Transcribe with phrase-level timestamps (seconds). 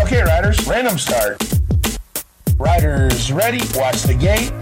[0.00, 1.42] Okay, riders, random start.
[2.56, 4.52] Riders ready, watch the gate.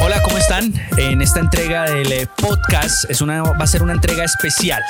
[0.00, 0.74] Hola, ¿cómo están?
[0.98, 4.82] En esta entrega del eh, podcast es una, va a ser una entrega especial.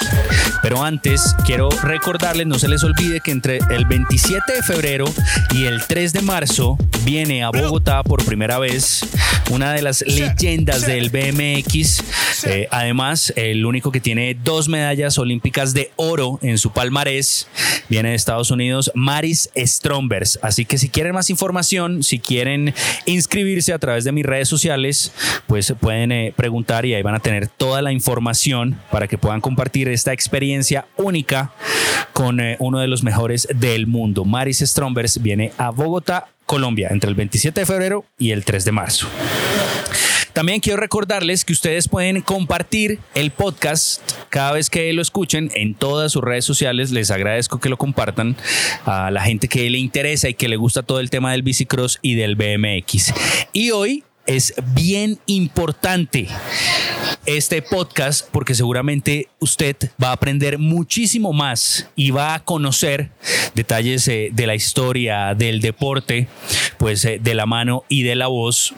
[0.62, 5.04] Pero antes quiero recordarles, no se les olvide que entre el 27 de febrero
[5.52, 9.06] y el 3 de marzo viene a Bogotá por primera vez
[9.50, 12.02] una de las leyendas del BMX.
[12.46, 17.46] Eh, además, el único que tiene dos medallas olímpicas de oro en su palmarés
[17.88, 20.38] viene de Estados Unidos, Maris Strombers.
[20.42, 22.74] Así que si quieren más información, si quieren
[23.06, 24.93] inscribirse a través de mis redes sociales,
[25.46, 29.40] pues pueden eh, preguntar y ahí van a tener toda la información para que puedan
[29.40, 31.52] compartir esta experiencia única
[32.12, 34.24] con eh, uno de los mejores del mundo.
[34.24, 38.72] Maris Strombers viene a Bogotá, Colombia, entre el 27 de febrero y el 3 de
[38.72, 39.08] marzo.
[40.34, 45.74] También quiero recordarles que ustedes pueden compartir el podcast cada vez que lo escuchen en
[45.74, 46.90] todas sus redes sociales.
[46.90, 48.36] Les agradezco que lo compartan
[48.84, 52.00] a la gente que le interesa y que le gusta todo el tema del bicicross
[52.02, 53.14] y del BMX.
[53.52, 56.28] Y hoy es bien importante
[57.26, 63.10] este podcast porque seguramente usted va a aprender muchísimo más y va a conocer
[63.54, 66.28] detalles eh, de la historia del deporte,
[66.78, 68.74] pues eh, de la mano y de la voz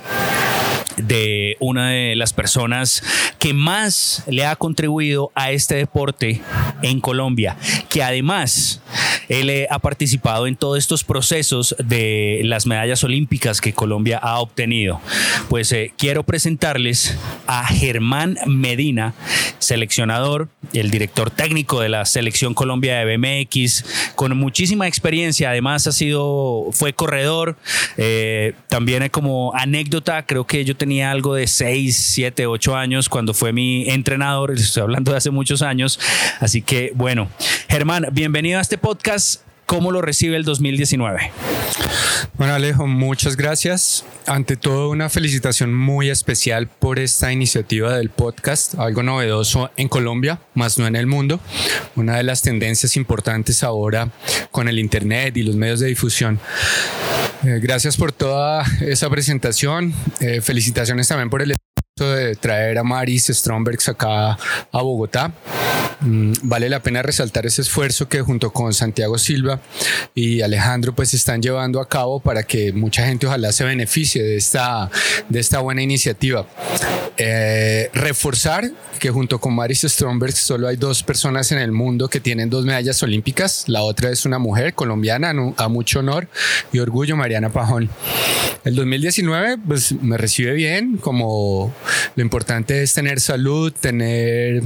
[0.97, 3.03] de una de las personas
[3.39, 6.41] que más le ha contribuido a este deporte
[6.83, 7.57] en Colombia,
[7.89, 8.81] que además
[9.29, 14.39] él eh, ha participado en todos estos procesos de las medallas olímpicas que Colombia ha
[14.39, 15.01] obtenido.
[15.49, 19.15] Pues eh, quiero presentarles a Germán Medina,
[19.59, 23.85] seleccionador, el director técnico de la selección Colombia de BMX,
[24.15, 25.51] con muchísima experiencia.
[25.51, 27.57] Además ha sido, fue corredor.
[27.97, 33.35] Eh, también como anécdota, creo que yo tenía algo de 6, 7, 8 años cuando
[33.35, 34.53] fue mi entrenador.
[34.53, 35.99] Estoy hablando de hace muchos años.
[36.41, 37.29] Así que bueno,
[37.69, 41.33] Germán, bienvenido a este podcast ¿Cómo lo recibe el 2019?
[42.35, 44.05] Bueno, Alejo, muchas gracias.
[44.27, 50.41] Ante todo, una felicitación muy especial por esta iniciativa del podcast, algo novedoso en Colombia,
[50.55, 51.41] más no en el mundo.
[51.97, 54.13] Una de las tendencias importantes ahora
[54.53, 56.39] con el Internet y los medios de difusión.
[57.45, 59.93] Eh, gracias por toda esa presentación.
[60.21, 61.57] Eh, felicitaciones también por el
[62.05, 64.33] de traer a Maris Strombergs acá
[64.71, 65.33] a Bogotá.
[66.01, 69.61] Mm, vale la pena resaltar ese esfuerzo que junto con Santiago Silva
[70.15, 74.37] y Alejandro pues están llevando a cabo para que mucha gente ojalá se beneficie de
[74.37, 74.91] esta,
[75.29, 76.47] de esta buena iniciativa.
[77.19, 82.21] Eh, reforzar que junto con Maris Stromberg solo hay dos personas en el mundo que
[82.21, 83.65] tienen dos medallas olímpicas.
[83.69, 86.29] La otra es una mujer colombiana, a mucho honor
[86.73, 87.89] y orgullo, Mariana Pajón.
[88.65, 91.73] El 2019 pues me recibe bien, como
[92.17, 94.63] lo importante es tener salud, tener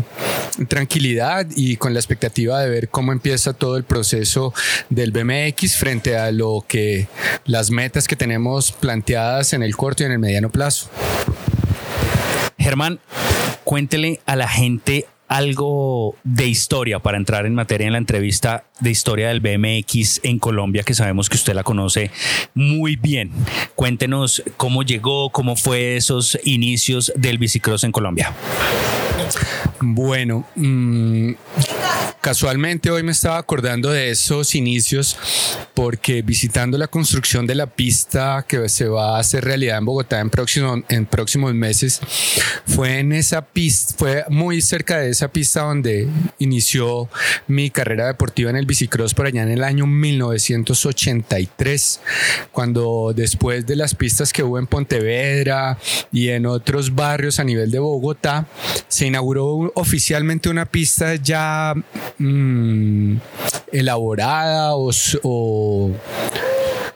[0.68, 1.19] tranquilidad
[1.54, 4.54] y con la expectativa de ver cómo empieza todo el proceso
[4.88, 7.08] del BMX frente a lo que
[7.44, 10.88] las metas que tenemos planteadas en el corto y en el mediano plazo.
[12.58, 13.00] Germán,
[13.64, 18.90] cuéntele a la gente algo de historia para entrar en materia en la entrevista de
[18.90, 22.10] historia del BMX en Colombia, que sabemos que usted la conoce
[22.52, 23.30] muy bien.
[23.76, 28.34] Cuéntenos cómo llegó, cómo fue esos inicios del bicicross en Colombia.
[29.80, 31.30] Bueno, mmm,
[32.20, 35.16] Casualmente hoy me estaba acordando de esos inicios
[35.72, 40.20] porque visitando la construcción de la pista que se va a hacer realidad en Bogotá
[40.20, 40.30] en,
[40.90, 41.98] en próximos meses,
[42.66, 47.08] fue en esa pista, fue muy cerca de esa pista donde inició
[47.46, 52.00] mi carrera deportiva en el bicicross por allá en el año 1983,
[52.52, 55.78] cuando después de las pistas que hubo en Pontevedra
[56.12, 58.46] y en otros barrios a nivel de Bogotá,
[58.88, 61.74] se inauguró oficialmente una pista ya
[62.18, 63.18] mm,
[63.72, 64.74] elaborada
[65.22, 65.90] o,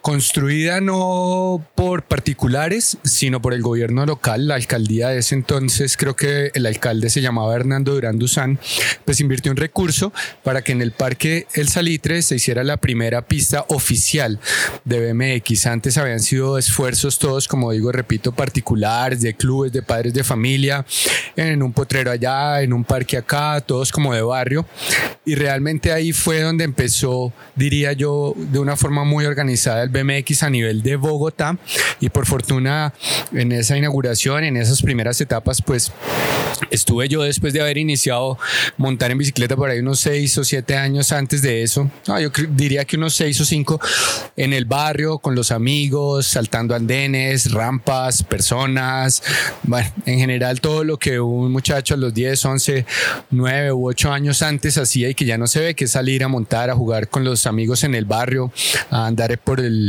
[0.04, 6.14] construida no por particulares, sino por el gobierno local, la alcaldía de ese entonces, creo
[6.14, 8.58] que el alcalde se llamaba Hernando Durán Duzán,
[9.06, 10.12] pues invirtió un recurso
[10.42, 14.38] para que en el Parque El Salitre se hiciera la primera pista oficial
[14.84, 15.64] de BMX.
[15.68, 20.84] Antes habían sido esfuerzos todos, como digo, repito, particulares, de clubes, de padres de familia,
[21.34, 24.66] en un potrero allá, en un parque acá, todos como de barrio.
[25.24, 30.42] Y realmente ahí fue donde empezó, diría yo, de una forma muy organizada el BMX
[30.42, 31.56] a nivel de Bogotá.
[32.00, 32.92] Y por fortuna,
[33.32, 35.92] en esa inauguración, en esas primeras etapas, pues
[36.70, 38.38] estuve yo después de haber iniciado
[38.76, 41.90] montar en bicicleta por ahí unos seis o siete años antes de eso.
[42.06, 43.80] No, yo diría que unos seis o cinco
[44.36, 49.22] en el barrio, con los amigos, saltando andenes, rampas, personas.
[49.62, 52.86] Bueno, en general todo lo que un muchacho a los 10, 11,
[53.30, 56.24] 9 u 8 años antes hacía y que ya no se ve, que es salir
[56.24, 58.52] a montar, a jugar con los amigos en el barrio,
[58.90, 59.83] a andar por, el,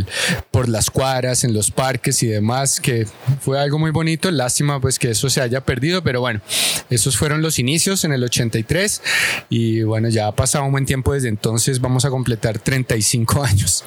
[0.51, 3.07] por las cuadras, en los parques y demás, que
[3.41, 4.31] fue algo muy bonito.
[4.31, 6.41] Lástima pues que eso se haya perdido, pero bueno,
[6.89, 9.01] esos fueron los inicios en el 83
[9.49, 13.83] y bueno, ya ha pasado un buen tiempo desde entonces, vamos a completar 35 años.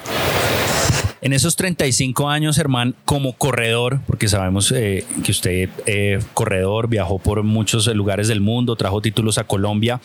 [1.21, 7.19] En esos 35 años, Germán, como corredor, porque sabemos eh, que usted, eh, corredor, viajó
[7.19, 10.01] por muchos lugares del mundo, trajo títulos a Colombia,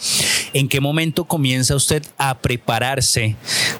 [0.53, 3.35] ¿en qué momento comienza usted a prepararse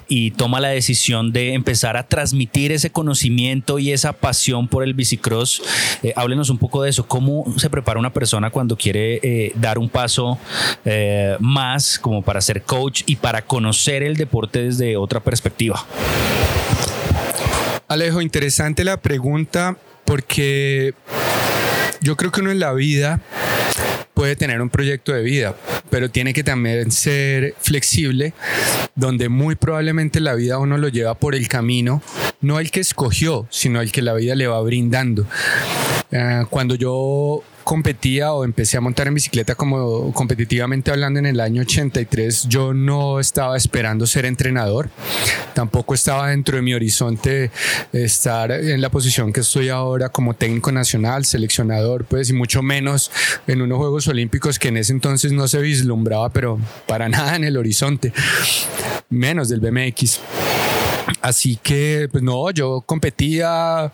[0.06, 4.94] y toma la decisión de empezar a transmitir ese conocimiento y esa pasión por el
[4.94, 5.60] bicicross?
[6.04, 7.06] Eh, háblenos un poco de eso.
[7.08, 10.38] ¿Cómo se prepara una persona cuando quiere dar un paso
[11.40, 15.84] más como para ser coach y para conocer el deporte desde otra perspectiva?
[17.86, 19.76] Alejo, interesante la pregunta
[20.06, 20.94] porque
[22.00, 23.20] yo creo que uno en la vida
[24.14, 25.54] puede tener un proyecto de vida,
[25.90, 28.32] pero tiene que también ser flexible,
[28.94, 32.02] donde muy probablemente la vida uno lo lleva por el camino,
[32.40, 35.26] no el que escogió, sino el que la vida le va brindando.
[36.10, 41.40] Eh, cuando yo competía o empecé a montar en bicicleta como competitivamente hablando en el
[41.40, 44.90] año 83, yo no estaba esperando ser entrenador,
[45.54, 47.50] tampoco estaba dentro de mi horizonte
[47.92, 53.10] estar en la posición que estoy ahora como técnico nacional, seleccionador, pues y mucho menos
[53.46, 57.44] en unos Juegos Olímpicos que en ese entonces no se vislumbraba, pero para nada en
[57.44, 58.12] el horizonte,
[59.08, 60.20] menos del BMX.
[61.20, 63.92] Así que, pues no, yo competía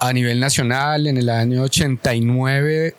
[0.00, 2.94] a nivel nacional en el año 89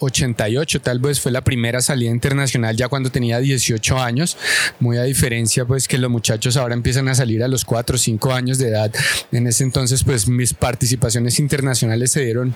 [0.00, 4.36] 88 tal vez fue la primera salida internacional ya cuando tenía 18 años,
[4.78, 7.98] muy a diferencia pues que los muchachos ahora empiezan a salir a los 4 o
[7.98, 8.92] 5 años de edad.
[9.32, 12.54] En ese entonces pues mis participaciones internacionales se dieron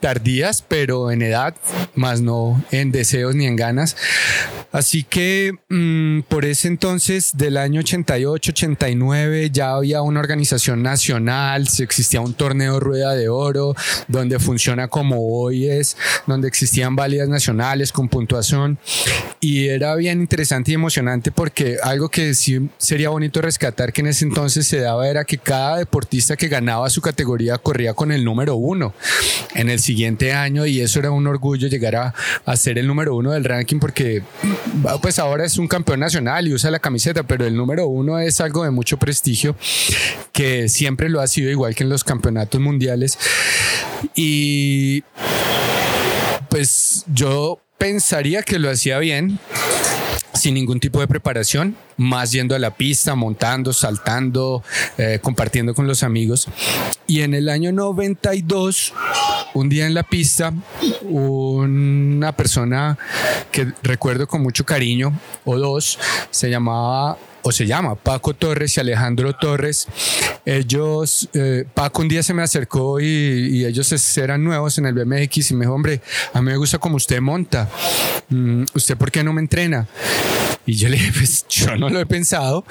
[0.00, 1.54] tardías, pero en edad,
[1.94, 3.96] más no en deseos ni en ganas.
[4.70, 11.66] Así que mm, por ese entonces del año 88, 89 ya había una organización nacional,
[11.78, 13.74] existía un torneo rueda de oro
[14.08, 15.96] donde funciona como hoy es,
[16.26, 18.78] donde existe existían válidas nacionales con puntuación
[19.40, 24.08] y era bien interesante y emocionante porque algo que sí sería bonito rescatar que en
[24.08, 28.22] ese entonces se daba era que cada deportista que ganaba su categoría corría con el
[28.22, 28.92] número uno
[29.54, 33.16] en el siguiente año y eso era un orgullo llegar a, a ser el número
[33.16, 34.22] uno del ranking porque
[35.00, 38.42] pues ahora es un campeón nacional y usa la camiseta pero el número uno es
[38.42, 39.56] algo de mucho prestigio
[40.34, 43.18] que siempre lo ha sido igual que en los campeonatos mundiales.
[44.14, 45.02] Y
[46.48, 49.38] pues yo pensaría que lo hacía bien,
[50.34, 54.62] sin ningún tipo de preparación, más yendo a la pista, montando, saltando,
[54.96, 56.46] eh, compartiendo con los amigos.
[57.06, 58.92] Y en el año 92,
[59.54, 60.52] un día en la pista,
[61.02, 62.98] una persona
[63.50, 65.98] que recuerdo con mucho cariño, o dos,
[66.30, 67.18] se llamaba
[67.52, 69.86] se llama Paco Torres y Alejandro Torres.
[70.44, 75.50] Ellos, eh, Paco un día se me acercó y, ellos eran nuevos en el BMX
[75.50, 76.00] y me dijo, hombre,
[76.32, 77.68] a mí me gusta como usted monta.
[78.28, 79.86] Mm, ¿Usted por qué no me entrena?
[80.66, 82.64] Y yo le dije, pues yo no lo he pensado,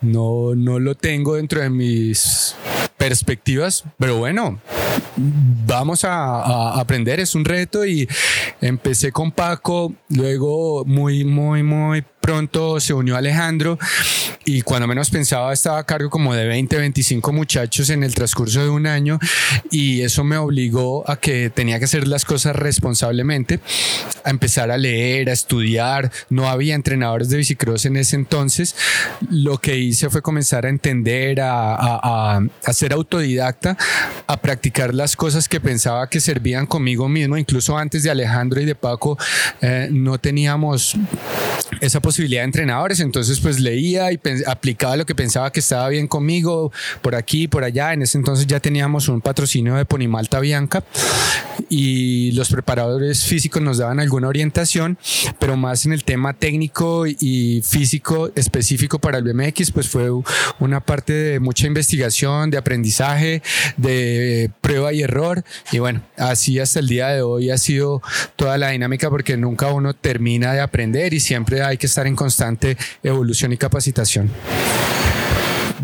[0.00, 2.54] no, no lo tengo dentro de mis
[2.96, 4.58] perspectivas, pero bueno,
[5.66, 8.08] vamos a, aprender, es un reto y
[8.60, 13.78] empecé con Paco, luego muy, muy, muy pronto se unió Alejandro
[14.44, 18.64] y cuando menos pensaba estaba a cargo como de 20, 25 muchachos en el transcurso
[18.64, 19.20] de un año
[19.70, 23.60] y eso me obligó a que tenía que hacer las cosas responsablemente,
[24.24, 28.74] a empezar a leer, a estudiar, no había entrenadores de bicicross en ese entonces,
[29.30, 33.76] lo que hice fue comenzar a entender, a, a, a ser autodidacta,
[34.26, 38.64] a practicar las cosas que pensaba que servían conmigo mismo, incluso antes de Alejandro y
[38.64, 39.16] de Paco,
[39.60, 40.96] eh, no teníamos
[41.80, 46.06] esa posibilidad de entrenadores, entonces pues leía y aplicaba lo que pensaba que estaba bien
[46.06, 47.92] conmigo, por aquí, por allá.
[47.92, 50.82] En ese entonces ya teníamos un patrocinio de Ponimalta Bianca
[51.68, 54.98] y los preparadores físicos nos daban alguna orientación,
[55.38, 60.08] pero más en el tema técnico y físico específico para el BMX, pues fue
[60.60, 63.42] una parte de mucha investigación, de aprendizaje,
[63.76, 65.44] de prueba y error.
[65.72, 68.02] Y bueno, así hasta el día de hoy ha sido
[68.36, 72.16] toda la dinámica porque nunca uno termina de aprender y siempre hay que estar en
[72.16, 74.30] constante evolución y capacitación.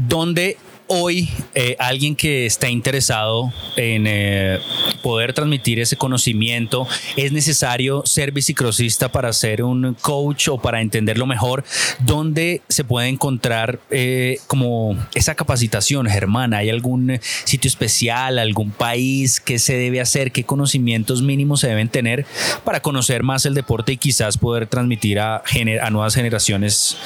[0.08, 4.58] ¿Dónde hoy eh, alguien que está interesado en eh,
[5.02, 11.26] poder transmitir ese conocimiento, es necesario ser bicicrosista para ser un coach o para entenderlo
[11.26, 11.64] mejor.
[12.00, 16.54] ¿Dónde se puede encontrar eh, como esa capacitación, Germán?
[16.54, 19.40] ¿Hay algún sitio especial, algún país?
[19.40, 20.32] ¿Qué se debe hacer?
[20.32, 22.24] ¿Qué conocimientos mínimos se deben tener
[22.64, 25.42] para conocer más el deporte y quizás poder transmitir a,
[25.82, 26.96] a nuevas generaciones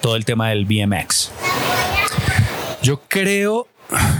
[0.00, 1.30] todo el tema del BMX?
[2.82, 3.66] Yo creo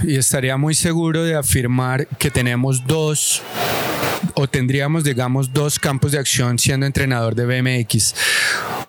[0.03, 3.41] y estaría muy seguro de afirmar que tenemos dos
[4.35, 8.15] o tendríamos, digamos, dos campos de acción siendo entrenador de BMX.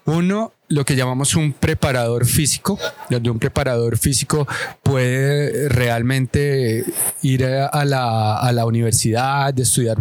[0.04, 4.48] Uno lo que llamamos un preparador físico, donde un preparador físico
[4.82, 6.84] puede realmente
[7.22, 9.98] ir a la, a la universidad, estudiar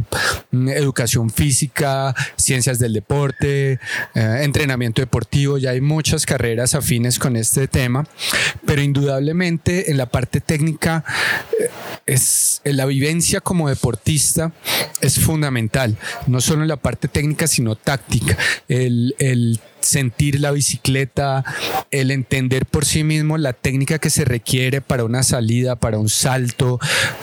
[0.51, 3.79] mm, educación física, ciencias del deporte,
[4.15, 8.07] eh, entrenamiento deportivo, ya hay muchas carreras afines con este tema,
[8.65, 11.03] pero indudablemente en la parte técnica
[11.59, 11.69] eh,
[12.05, 14.51] es la vivencia como deportista
[15.01, 18.37] es fundamental, no solo en la parte técnica, sino táctica.
[18.67, 21.43] El, el sentir la bicicleta,
[21.91, 26.09] el entender por sí mismo la técnica que se requiere para una salida, para un
[26.09, 26.79] salto,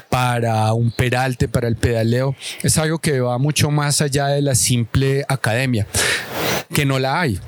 [0.09, 4.55] para un peralte, para el pedaleo, es algo que va mucho más allá de la
[4.55, 5.87] simple academia,
[6.73, 7.41] que no la hay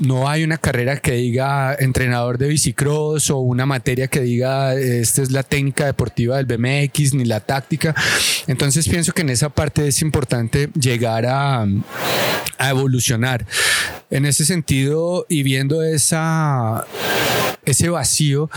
[0.00, 5.22] no hay una carrera que diga entrenador de bicicross o una materia que diga esta
[5.22, 7.94] es la técnica deportiva del BMX ni la táctica.
[8.46, 11.66] Entonces pienso que en esa parte es importante llegar a,
[12.60, 13.46] a evolucionar.
[14.10, 16.86] En ese sentido, y viendo esa,
[17.64, 18.50] ese vacío,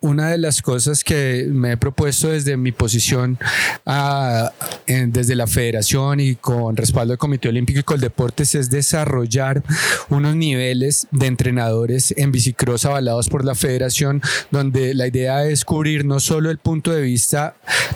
[0.00, 3.38] una de las cosas que me he propuesto desde mi posición
[3.84, 4.50] ah,
[4.86, 9.62] desde la federación y con respaldo del Comité Olímpico y Coldeportes es desarrollar
[10.08, 16.04] unos niveles de entrenadores en bicicross avalados por la federación, donde la idea es cubrir
[16.04, 17.54] no solo el punto de vista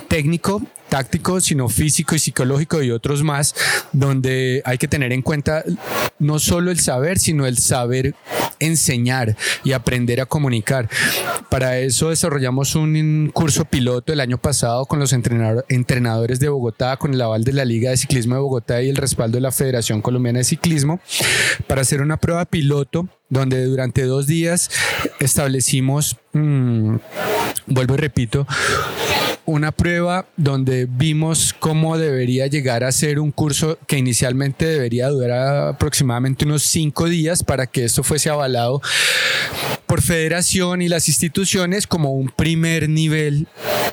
[0.08, 3.54] técnico, táctico, sino físico y psicológico y otros más,
[3.92, 5.64] donde hay que tener en cuenta
[6.18, 8.14] no solo el saber, sino el saber
[8.58, 10.88] enseñar y aprender a comunicar.
[11.50, 17.14] Para eso desarrollamos un curso piloto el año pasado con los entrenadores de Bogotá, con
[17.14, 20.02] el aval de la Liga de Ciclismo de Bogotá y el respaldo de la Federación
[20.02, 21.00] Colombiana de Ciclismo,
[21.66, 24.70] para hacer una prueba piloto donde durante dos días
[25.20, 26.96] establecimos, mm,
[27.66, 28.46] vuelvo y repito,
[29.46, 35.68] una prueba donde vimos cómo debería llegar a ser un curso que inicialmente debería durar
[35.68, 38.82] aproximadamente unos cinco días para que esto fuese avalado
[39.86, 43.46] por federación y las instituciones como un primer nivel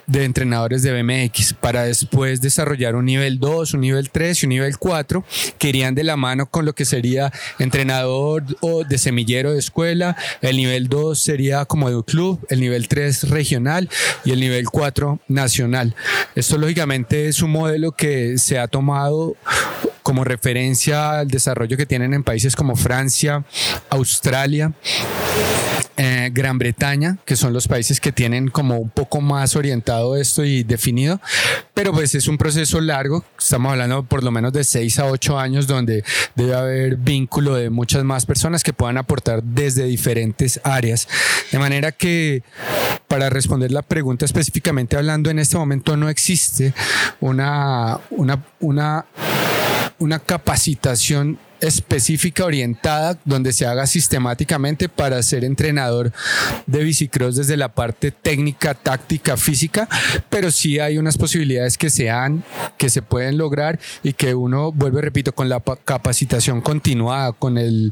[0.07, 4.49] de entrenadores de BMX para después desarrollar un nivel 2, un nivel 3 y un
[4.49, 5.23] nivel 4
[5.57, 10.17] que irían de la mano con lo que sería entrenador o de semillero de escuela,
[10.41, 13.89] el nivel 2 sería como de club, el nivel 3 regional
[14.25, 15.95] y el nivel 4 nacional.
[16.35, 19.37] Esto lógicamente es un modelo que se ha tomado
[20.01, 23.45] como referencia al desarrollo que tienen en países como Francia,
[23.89, 24.73] Australia
[25.97, 30.43] eh, Gran Bretaña, que son los países que tienen como un poco más orientado esto
[30.43, 31.21] y definido,
[31.73, 35.39] pero pues es un proceso largo, estamos hablando por lo menos de 6 a 8
[35.39, 36.03] años donde
[36.35, 41.07] debe haber vínculo de muchas más personas que puedan aportar desde diferentes áreas.
[41.51, 42.43] De manera que
[43.07, 46.73] para responder la pregunta específicamente hablando, en este momento no existe
[47.19, 49.05] una, una, una,
[49.99, 56.11] una capacitación específica orientada donde se haga sistemáticamente para ser entrenador
[56.67, 59.87] de bicicross desde la parte técnica, táctica, física,
[60.29, 62.43] pero sí hay unas posibilidades que se han,
[62.77, 67.91] que se pueden lograr y que uno, vuelve, repito, con la capacitación continuada, con el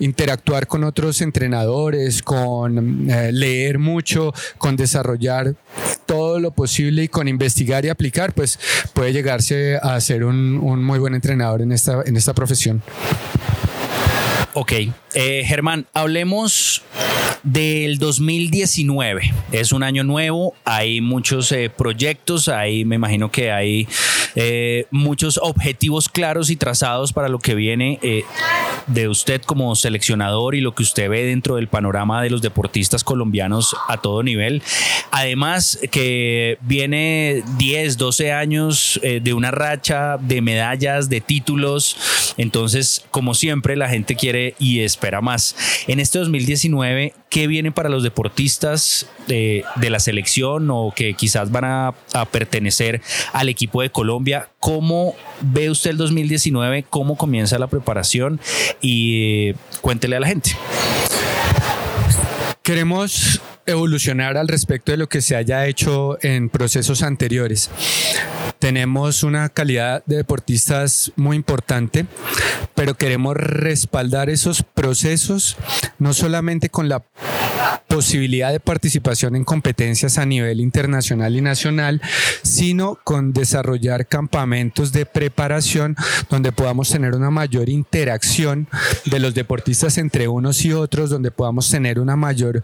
[0.00, 5.54] interactuar con otros entrenadores, con eh, leer mucho, con desarrollar
[6.06, 8.58] todo lo posible y con investigar y aplicar, pues
[8.92, 12.82] puede llegarse a ser un, un muy buen entrenador en esta, en esta profesión.
[13.12, 14.31] あっ。
[14.54, 14.72] Ok,
[15.14, 16.82] eh, Germán, hablemos
[17.42, 19.32] del 2019.
[19.50, 23.88] Es un año nuevo, hay muchos eh, proyectos, hay, me imagino que hay
[24.34, 27.98] eh, muchos objetivos claros y trazados para lo que viene
[28.86, 33.04] de usted como seleccionador y lo que usted ve dentro del panorama de los deportistas
[33.04, 34.62] colombianos a todo nivel.
[35.10, 43.34] Además que viene 10, 12 años de una racha de medallas, de títulos, entonces como
[43.34, 45.56] siempre la gente quiere y espera más.
[45.86, 51.64] En este 2019, ¿qué viene para los deportistas de, la selección o que quizás van
[51.64, 51.94] a,
[52.30, 53.00] pertenecer
[53.32, 54.48] al equipo de Colombia?
[54.60, 56.84] ¿Cómo ve usted el 2019?
[56.88, 58.40] ¿Cómo comienza la preparación?
[58.80, 60.56] Y eh, cuéntele a la gente.
[62.62, 67.70] Queremos evolucionar al respecto de lo que se haya hecho en procesos anteriores.
[68.58, 72.06] Tenemos una calidad de deportistas muy importante,
[72.74, 75.56] pero queremos respaldar esos procesos
[75.98, 77.02] no solamente con la
[77.88, 82.00] posibilidad de participación en competencias a nivel internacional y nacional,
[82.42, 85.96] sino con desarrollar campamentos de preparación
[86.30, 88.68] donde podamos tener una mayor interacción
[89.04, 92.62] de los deportistas entre unos y otros, donde podamos tener una mayor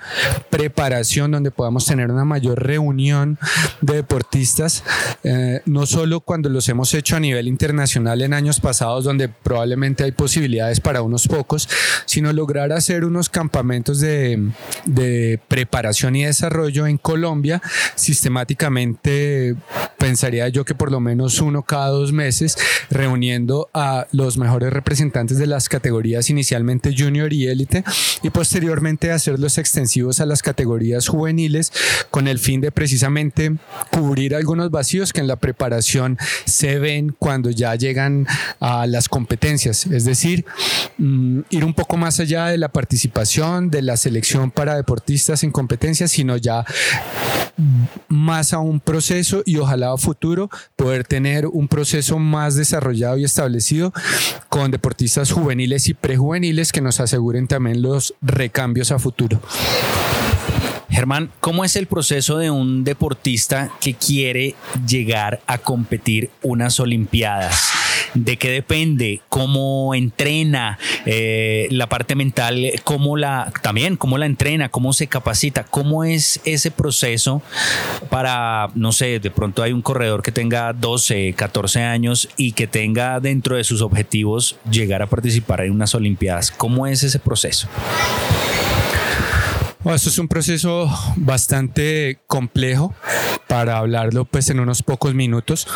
[0.49, 0.88] preparación,
[1.31, 3.39] donde podamos tener una mayor reunión
[3.81, 4.85] de deportistas,
[5.25, 10.05] eh, no solo cuando los hemos hecho a nivel internacional en años pasados, donde probablemente
[10.05, 11.69] hay posibilidades para unos pocos,
[12.07, 14.51] sino lograr hacer unos campamentos de,
[14.85, 17.61] de preparación y desarrollo en Colombia,
[17.95, 19.57] sistemáticamente
[19.99, 22.57] pensaría yo que por lo menos uno cada dos meses,
[22.91, 27.85] reuniendo a los mejores representantes de las categorías inicialmente junior y élite
[28.23, 30.78] y posteriormente hacerlos extensivos a las categorías
[31.09, 31.73] juveniles
[32.11, 33.55] con el fin de precisamente
[33.91, 38.27] cubrir algunos vacíos que en la preparación se ven cuando ya llegan
[38.61, 39.87] a las competencias.
[39.87, 40.45] Es decir,
[40.99, 45.51] mm, ir un poco más allá de la participación, de la selección para deportistas en
[45.51, 46.65] competencias, sino ya
[48.09, 53.25] más a un proceso y ojalá a futuro poder tener un proceso más desarrollado y
[53.25, 53.93] establecido
[54.49, 59.41] con deportistas juveniles y prejuveniles que nos aseguren también los recambios a futuro.
[60.99, 67.71] Germán, ¿cómo es el proceso de un deportista que quiere llegar a competir unas Olimpiadas?
[68.15, 69.21] ¿De qué depende?
[69.29, 70.77] ¿Cómo entrena
[71.07, 72.73] eh, la parte mental?
[72.83, 74.71] ¿Cómo la también cómo la entrena?
[74.71, 75.63] ¿Cómo se capacita?
[75.63, 77.43] ¿Cómo es ese proceso
[78.11, 82.67] para, no sé, de pronto hay un corredor que tenga 12, 14 años y que
[82.67, 86.51] tenga dentro de sus objetivos llegar a participar en unas Olimpiadas?
[86.51, 87.69] ¿Cómo es ese proceso?
[89.85, 92.95] Esto es un proceso bastante complejo
[93.47, 95.67] para hablarlo pues en unos pocos minutos,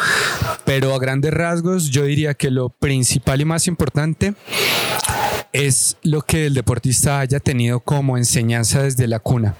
[0.65, 4.35] pero a grandes rasgos yo diría que lo principal y más importante
[5.53, 9.55] es lo que el deportista haya tenido como enseñanza desde la cuna.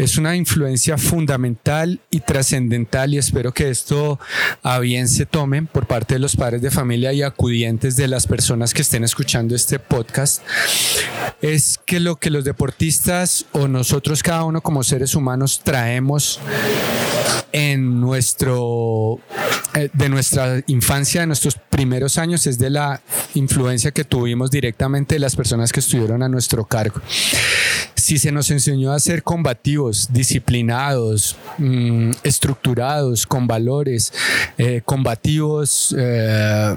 [0.00, 4.18] Es una influencia fundamental y trascendental y espero que esto
[4.62, 8.26] a bien se tome por parte de los padres de familia y acudientes de las
[8.26, 10.42] personas que estén escuchando este podcast.
[11.42, 16.40] Es que lo que los deportistas o nosotros cada uno como seres humanos traemos
[17.52, 19.20] en nuestro
[19.74, 23.00] eh, de nuestra infancia, de nuestros primeros años, es de la
[23.34, 27.00] influencia que tuvimos directamente de las personas que estuvieron a nuestro cargo.
[27.94, 34.12] Si se nos enseñó a ser combativos, disciplinados, mm, estructurados, con valores,
[34.58, 36.76] eh, combativos, eh,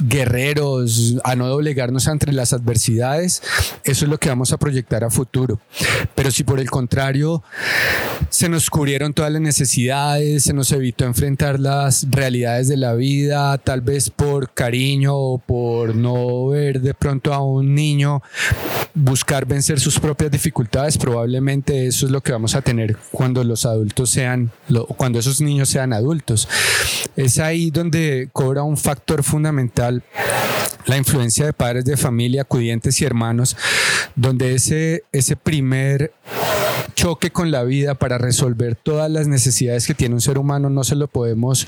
[0.00, 3.42] guerreros, a no doblegarnos ante las adversidades,
[3.84, 5.60] eso es lo que vamos a proyectar a futuro.
[6.14, 7.42] Pero si por el contrario
[8.28, 13.56] se nos cubrieron todas las necesidades, se nos evitó enfrentar las realidades de la vida,
[13.58, 18.22] tal vez por cariño o por no ver de pronto a un niño
[18.94, 23.66] buscar vencer sus propias dificultades, probablemente eso es lo que vamos a tener cuando los
[23.66, 24.50] adultos sean,
[24.96, 26.48] cuando esos niños sean adultos.
[27.16, 30.02] Es ahí donde cobra un factor fundamental
[30.86, 33.56] la influencia de padres de familia, acudientes y hermanos,
[34.14, 36.12] donde ese, ese primer
[36.94, 40.84] choque con la vida para resolver todas las necesidades que tiene un ser humano no
[40.84, 41.66] se lo podemos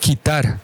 [0.00, 0.58] quitar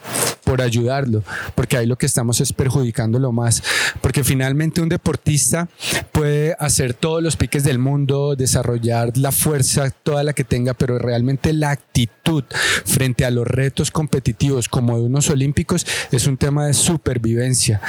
[0.51, 1.23] por ayudarlo,
[1.55, 3.63] porque ahí lo que estamos es perjudicándolo más,
[4.01, 5.69] porque finalmente un deportista
[6.11, 10.99] puede hacer todos los piques del mundo, desarrollar la fuerza, toda la que tenga, pero
[10.99, 12.43] realmente la actitud
[12.85, 17.81] frente a los retos competitivos como de unos olímpicos es un tema de supervivencia,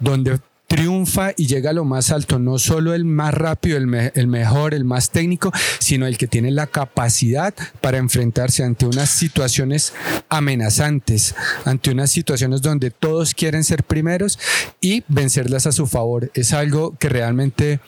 [0.00, 4.74] donde triunfa y llega a lo más alto, no solo el más rápido, el, mejor,
[4.74, 9.92] el más técnico, sino el que tiene la capacidad para enfrentarse ante unas situaciones
[10.28, 14.38] amenazantes, ante unas situaciones donde todos quieren ser primeros
[14.80, 16.30] y vencerlas a su favor.
[16.34, 17.80] Es algo que realmente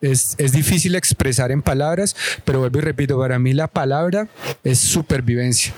[0.00, 4.28] es, es difícil expresar en palabras, pero vuelvo y repito, para mí la palabra
[4.64, 5.74] es supervivencia.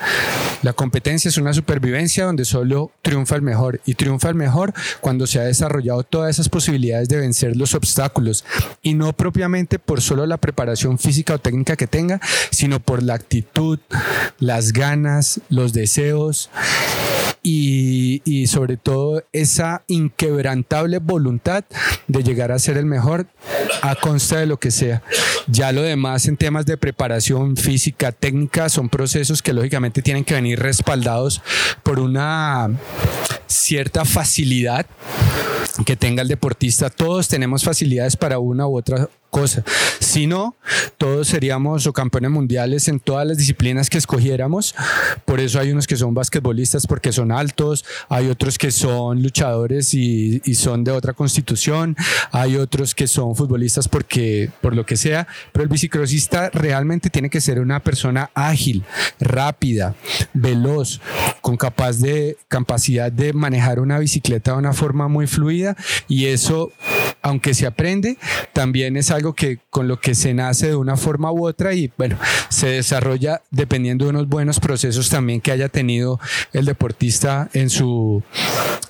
[0.62, 5.26] La competencia es una supervivencia donde solo triunfa el mejor y triunfa el mejor cuando
[5.26, 8.44] se ha desarrollado todas esas posibilidades de vencer los obstáculos
[8.82, 13.14] y no propiamente por solo la preparación física o técnica que tenga, sino por la
[13.14, 13.78] actitud,
[14.38, 16.50] las ganas, los deseos
[17.42, 21.64] y, sobre todo esa inquebrantable voluntad
[22.08, 23.26] de llegar a ser el mejor
[23.82, 25.02] a consta de lo que sea.
[25.46, 30.34] Ya lo demás en temas de preparación física, técnica, son procesos que lógicamente tienen que
[30.34, 31.42] venir respaldados
[31.82, 32.70] por una
[33.46, 34.86] cierta facilidad
[35.84, 36.90] que tenga el deportista.
[36.90, 39.62] Todos tenemos facilidades para una u otra cosa.
[40.00, 40.56] Si no,
[40.98, 44.74] todos seríamos campeones mundiales en todas las disciplinas que escogiéramos.
[45.24, 49.94] Por eso hay unos que son basquetbolistas porque son altos, hay otros que son luchadores
[49.94, 51.96] y, son de otra constitución,
[52.32, 57.30] hay otros que son futbolistas porque por lo que sea, pero el bicicrosista realmente tiene
[57.30, 58.84] que ser una persona ágil,
[59.20, 59.94] rápida,
[60.34, 61.00] veloz,
[61.40, 65.76] con capaz de capacidad de manejar una bicicleta de una forma muy fluida
[66.08, 66.72] y eso
[67.22, 68.16] aunque se aprende,
[68.52, 71.92] también es algo que con lo que se nace de una forma u otra y
[71.96, 76.20] bueno, se desarrolla dependiendo de unos buenos procesos también que haya tenido
[76.52, 78.22] el deportista en su,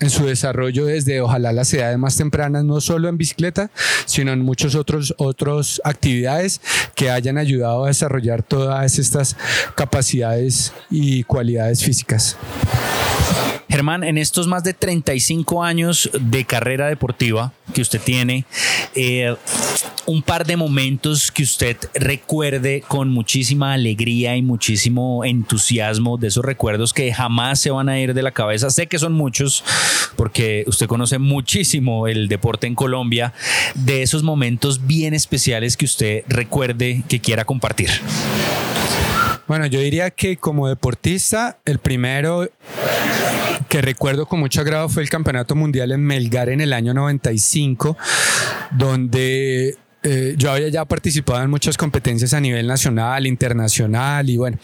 [0.01, 3.71] en su desarrollo desde ojalá las edades más tempranas, no solo en bicicleta,
[4.07, 6.61] sino en muchos otros otras actividades
[6.95, 9.37] que hayan ayudado a desarrollar todas estas
[9.75, 12.37] capacidades y cualidades físicas.
[13.71, 18.45] Germán, en estos más de 35 años de carrera deportiva que usted tiene,
[18.97, 19.37] eh,
[20.07, 26.45] un par de momentos que usted recuerde con muchísima alegría y muchísimo entusiasmo de esos
[26.45, 28.71] recuerdos que jamás se van a ir de la cabeza.
[28.71, 29.63] Sé que son muchos
[30.17, 33.33] porque usted conoce muchísimo el deporte en Colombia,
[33.77, 37.91] de esos momentos bien especiales que usted recuerde que quiera compartir.
[39.51, 42.49] Bueno, yo diría que como deportista, el primero
[43.69, 47.97] que recuerdo con mucho agrado fue el Campeonato Mundial en Melgar en el año 95,
[48.71, 54.57] donde eh, yo había ya participado en muchas competencias a nivel nacional, internacional y bueno,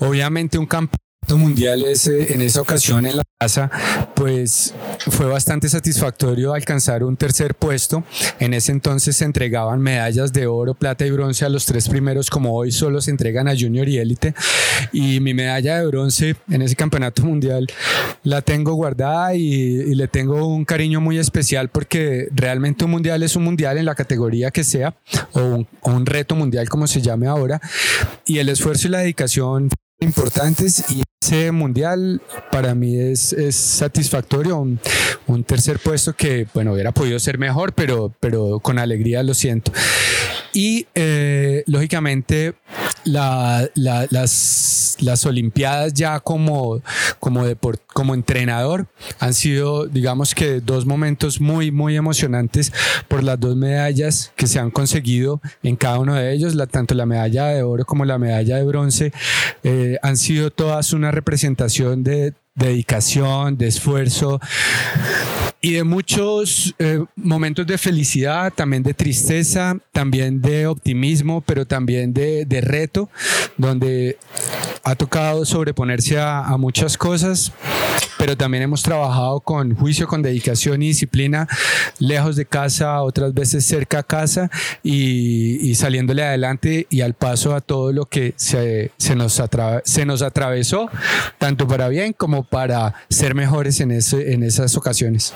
[0.00, 3.70] obviamente un campeonato mundial ese, en esa ocasión en la casa,
[4.14, 8.04] pues fue bastante satisfactorio alcanzar un tercer puesto.
[8.38, 12.30] En ese entonces se entregaban medallas de oro, plata y bronce a los tres primeros,
[12.30, 14.34] como hoy solo se entregan a junior y élite.
[14.92, 17.66] Y mi medalla de bronce en ese campeonato mundial
[18.22, 23.34] la tengo guardada y, le tengo un cariño muy especial porque realmente un mundial es
[23.34, 24.94] un mundial en la categoría que sea
[25.32, 27.60] o un, o un reto mundial como se llame ahora.
[28.26, 34.78] Y el esfuerzo y la dedicación importantes y ese mundial para mí es, satisfactorio, un,
[35.26, 39.72] un, tercer puesto que, bueno, hubiera podido ser mejor, pero, pero con alegría lo siento.
[40.52, 42.54] Y eh, lógicamente
[43.06, 46.82] las, las Olimpiadas ya como,
[47.20, 47.44] como,
[47.92, 48.86] como entrenador
[49.18, 52.72] han sido, digamos que, dos momentos muy, muy emocionantes
[53.08, 56.94] por las dos medallas que se han conseguido en cada uno de ellos, la, tanto
[56.94, 59.12] la medalla de oro como la medalla de bronce,
[59.62, 64.40] eh, han sido todas una representación de dedicación, de esfuerzo
[65.60, 72.12] y de muchos eh, momentos de felicidad, también de tristeza, también de optimismo, pero también
[72.12, 73.08] de, de reto,
[73.56, 74.18] donde
[74.84, 77.52] ha tocado sobreponerse a, a muchas cosas
[78.18, 81.48] pero también hemos trabajado con juicio, con dedicación y disciplina,
[81.98, 84.50] lejos de casa, otras veces cerca a casa
[84.82, 89.42] y, saliéndole adelante y al paso a todo lo que se, nos,
[89.84, 90.88] se nos atravesó,
[91.38, 95.34] tanto para bien como para ser mejores en, ese, en esas ocasiones.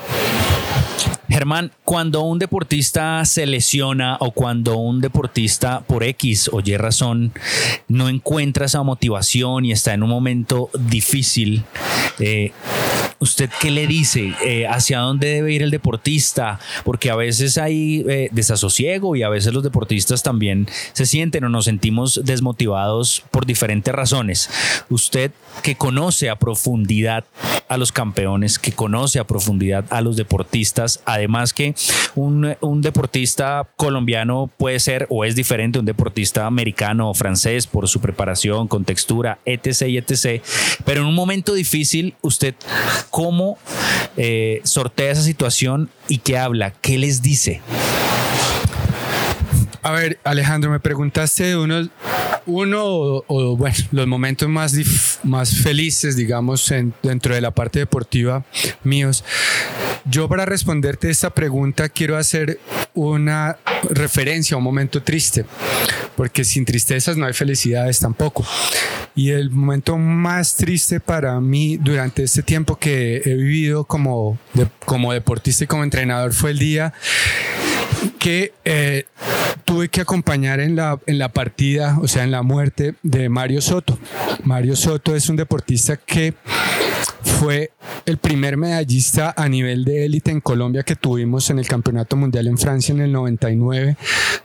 [1.31, 7.31] Germán, cuando un deportista se lesiona o cuando un deportista por X o Y razón
[7.87, 11.63] no encuentra esa motivación y está en un momento difícil,
[12.19, 12.51] eh,
[13.21, 14.33] ¿Usted qué le dice?
[14.43, 16.59] Eh, ¿Hacia dónde debe ir el deportista?
[16.83, 21.49] Porque a veces hay eh, desasosiego y a veces los deportistas también se sienten o
[21.49, 24.49] nos sentimos desmotivados por diferentes razones.
[24.89, 25.31] Usted
[25.61, 27.23] que conoce a profundidad
[27.67, 31.75] a los campeones, que conoce a profundidad a los deportistas, además que
[32.15, 37.67] un, un deportista colombiano puede ser o es diferente a un deportista americano o francés
[37.67, 40.41] por su preparación, contextura, etc, etc.
[40.85, 42.55] Pero en un momento difícil, usted
[43.11, 43.59] ¿cómo
[44.17, 46.71] eh, sortea esa situación y qué habla?
[46.81, 47.61] ¿Qué les dice?
[49.83, 51.89] A ver, Alejandro, me preguntaste uno,
[52.45, 58.45] uno o, bueno, los momentos más, más felices, digamos, dentro de la parte deportiva
[58.83, 59.23] míos.
[60.05, 62.59] Yo para responderte esta pregunta quiero hacer
[62.93, 63.57] una
[63.89, 65.45] referencia a un momento triste,
[66.15, 68.45] porque sin tristezas no hay felicidades tampoco.
[69.15, 74.37] Y el momento más triste para mí durante este tiempo que he vivido como,
[74.85, 76.93] como deportista y como entrenador fue el día
[78.19, 79.05] que eh,
[79.65, 83.61] tuve que acompañar en la, en la partida, o sea, en la muerte de Mario
[83.61, 83.97] Soto.
[84.43, 86.33] Mario Soto es un deportista que
[87.23, 87.71] fue
[88.05, 92.47] el primer medallista a nivel de élite en Colombia que tuvimos en el Campeonato Mundial
[92.47, 93.97] en Francia en el 99,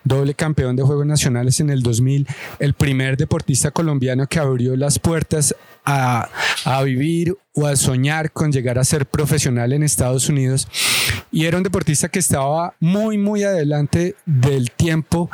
[0.04, 2.26] doble campeón de Juegos Nacionales en el 2000,
[2.58, 6.28] el primer deportista colombiano que abrió las puertas a,
[6.64, 10.68] a vivir o a soñar con llegar a ser profesional en Estados Unidos.
[11.32, 15.30] Y era un deportista que estaba muy, muy adelante del tiempo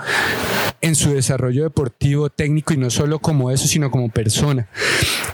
[0.81, 4.69] en su desarrollo deportivo, técnico y no solo como eso, sino como persona.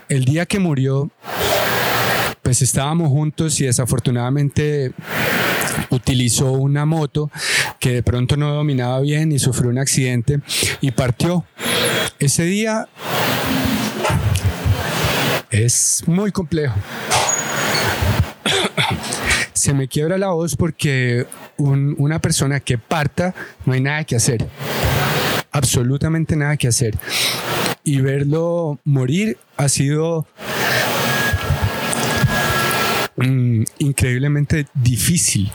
[0.09, 1.11] El día que murió,
[2.49, 4.93] pues estábamos juntos y desafortunadamente
[5.91, 7.31] utilizó una moto
[7.79, 10.41] que de pronto no dominaba bien y sufrió un accidente
[10.81, 11.45] y partió.
[12.19, 12.89] Ese día
[15.51, 16.75] es muy complejo.
[19.53, 21.27] Se me quiebra la voz porque
[21.59, 23.35] una persona que parta
[23.67, 24.49] no hay nada que hacer.
[25.53, 26.97] Absolutamente nada que hacer.
[27.85, 30.27] Y verlo morir ha sido
[33.19, 35.51] mm, increíblemente difícil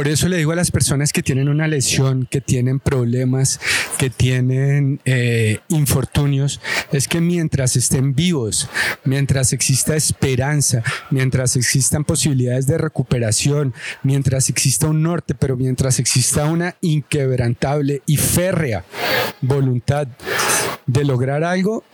[0.00, 3.60] por eso le digo a las personas que tienen una lesión, que tienen problemas,
[3.98, 6.58] que tienen eh, infortunios,
[6.90, 8.70] es que mientras estén vivos,
[9.04, 16.46] mientras exista esperanza, mientras existan posibilidades de recuperación, mientras exista un norte, pero mientras exista
[16.46, 18.86] una inquebrantable y férrea
[19.42, 20.08] voluntad
[20.86, 21.84] de lograr algo,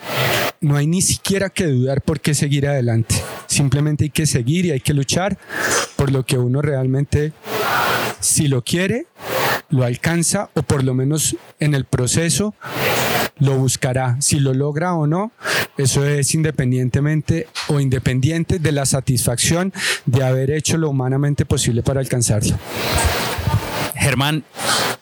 [0.60, 3.16] no hay ni siquiera que dudar por qué seguir adelante.
[3.56, 5.38] Simplemente hay que seguir y hay que luchar
[5.96, 7.32] por lo que uno realmente
[8.20, 9.06] si lo quiere,
[9.70, 12.54] lo alcanza o por lo menos en el proceso
[13.38, 14.18] lo buscará.
[14.20, 15.32] Si lo logra o no,
[15.78, 19.72] eso es independientemente o independiente de la satisfacción
[20.04, 22.58] de haber hecho lo humanamente posible para alcanzarlo.
[23.96, 24.44] Germán,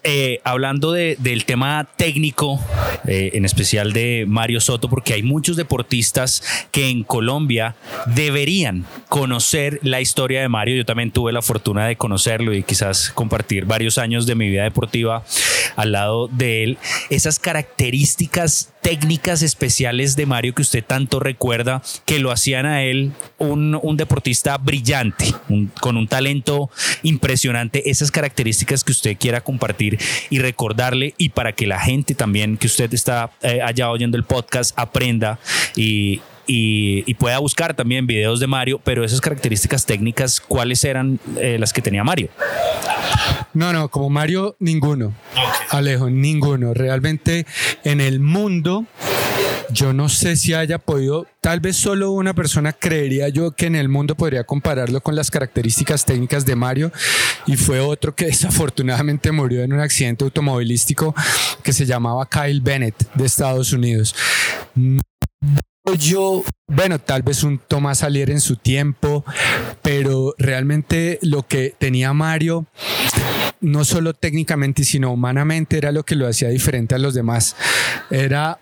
[0.03, 2.61] eh, hablando del tema técnico,
[3.07, 7.75] eh, en especial de Mario Soto, porque hay muchos deportistas que en Colombia
[8.07, 10.77] deberían conocer la historia de Mario.
[10.77, 14.65] Yo también tuve la fortuna de conocerlo y quizás compartir varios años de mi vida
[14.65, 15.25] deportiva
[15.77, 16.79] al lado de él.
[17.11, 23.13] Esas características técnicas especiales de Mario que usted tanto recuerda que lo hacían a él
[23.39, 25.35] un, deportista brillante,
[25.81, 26.69] con un talento
[27.03, 29.99] impresionante, esas características que usted quiera compartir
[30.31, 34.25] y recordarle y para que la gente también que usted está eh, allá oyendo el
[34.25, 35.39] podcast aprenda
[35.77, 41.57] y, y, pueda buscar también videos de Mario, pero esas características técnicas, ¿cuáles eran eh,
[41.59, 42.29] las que tenía Mario?
[43.55, 45.15] No, no, como Mario, ninguno.
[45.71, 46.75] Alejo, ninguno.
[46.75, 47.47] Realmente
[47.85, 48.85] en el mundo,
[49.75, 53.75] yo no sé si haya podido, tal vez solo una persona creería yo que en
[53.75, 56.93] el mundo podría compararlo con las características técnicas de Mario
[57.45, 61.15] y fue otro que desafortunadamente murió en un accidente automovilístico
[61.63, 64.15] que se llamaba Kyle Bennett de Estados Unidos
[65.99, 69.25] yo, bueno, tal vez un Tomás Salier en su tiempo,
[69.83, 72.67] pero realmente lo que tenía Mario,
[73.61, 77.55] no solo técnicamente, sino humanamente, era lo que lo hacía diferente a los demás.
[78.11, 78.59] Era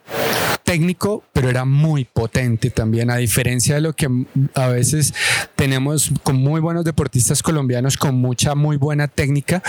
[0.73, 4.09] técnico, pero era muy potente también, a diferencia de lo que
[4.55, 5.13] a veces
[5.57, 9.61] tenemos con muy buenos deportistas colombianos con mucha, muy buena técnica.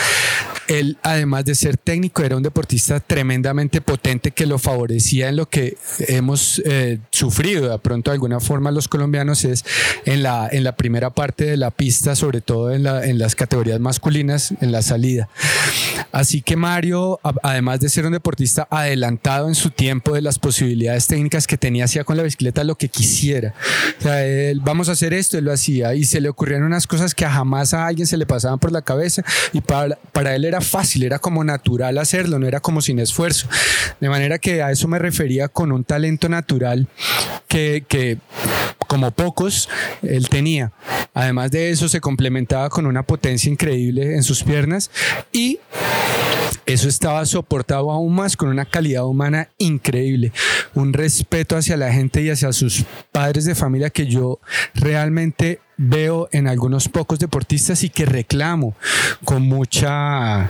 [0.67, 5.49] Él, además de ser técnico, era un deportista tremendamente potente que lo favorecía en lo
[5.49, 5.75] que
[6.07, 9.65] hemos eh, sufrido de pronto de alguna forma los colombianos es
[10.05, 13.33] en la, en la primera parte de la pista, sobre todo en, la, en las
[13.33, 15.27] categorías masculinas, en la salida.
[16.11, 21.07] Así que Mario, además de ser un deportista adelantado en su tiempo de las posibilidades
[21.07, 23.53] técnicas que tenía, hacía con la bicicleta lo que quisiera.
[23.97, 26.87] O sea, él, vamos a hacer esto, él lo hacía y se le ocurrían unas
[26.87, 29.23] cosas que jamás a alguien se le pasaban por la cabeza
[29.53, 33.47] y para, para él era fácil, era como natural hacerlo, no era como sin esfuerzo.
[34.01, 36.89] De manera que a eso me refería con un talento natural
[37.47, 38.17] que, que
[38.93, 39.69] como pocos
[40.03, 40.71] él tenía.
[41.15, 44.91] Además de eso se complementaba con una potencia increíble en sus piernas
[45.31, 45.57] y
[46.67, 50.31] eso estaba soportado aún más con una calidad humana increíble,
[50.75, 54.39] un respeto hacia la gente y hacia sus padres de familia que yo
[54.75, 58.75] realmente veo en algunos pocos deportistas y que reclamo
[59.25, 60.49] con mucha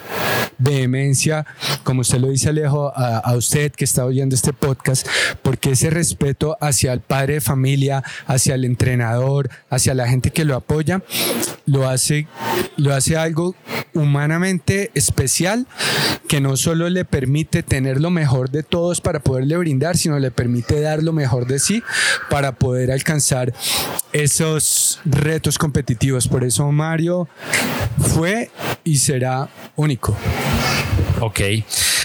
[0.58, 1.46] vehemencia,
[1.84, 5.08] como usted lo dice Alejo, a, usted que está oyendo este podcast,
[5.42, 10.46] porque ese respeto hacia el padre de familia, hacia el entrenador, hacia la gente que
[10.46, 11.02] lo apoya,
[11.66, 12.28] lo hace,
[12.78, 13.56] lo hace algo
[13.94, 15.68] humanamente especial
[16.28, 20.32] que no solo le permite tener lo mejor de todos para poderle brindar, sino le
[20.32, 21.84] permite dar lo mejor de sí
[22.30, 23.54] para poder alcanzar
[24.14, 26.28] esos retos competitivos.
[26.28, 27.28] Por eso Mario
[27.98, 28.52] fue
[28.84, 30.16] y será único.
[31.26, 31.40] Ok.